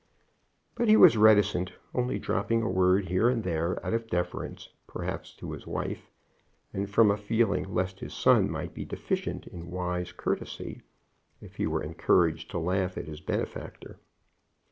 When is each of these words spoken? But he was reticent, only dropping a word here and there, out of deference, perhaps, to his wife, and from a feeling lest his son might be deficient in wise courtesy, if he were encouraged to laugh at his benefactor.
But 0.73 0.87
he 0.89 0.97
was 0.97 1.15
reticent, 1.15 1.73
only 1.93 2.17
dropping 2.17 2.63
a 2.63 2.67
word 2.67 3.09
here 3.09 3.29
and 3.29 3.43
there, 3.43 3.77
out 3.85 3.93
of 3.93 4.07
deference, 4.07 4.67
perhaps, 4.87 5.31
to 5.35 5.51
his 5.51 5.67
wife, 5.67 6.09
and 6.73 6.89
from 6.89 7.11
a 7.11 7.17
feeling 7.17 7.71
lest 7.71 7.99
his 7.99 8.11
son 8.11 8.49
might 8.49 8.73
be 8.73 8.83
deficient 8.83 9.45
in 9.45 9.69
wise 9.69 10.11
courtesy, 10.11 10.81
if 11.39 11.57
he 11.57 11.67
were 11.67 11.83
encouraged 11.83 12.49
to 12.49 12.57
laugh 12.57 12.97
at 12.97 13.05
his 13.05 13.21
benefactor. 13.21 13.99